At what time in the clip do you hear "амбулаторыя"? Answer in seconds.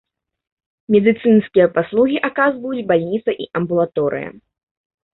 3.63-4.29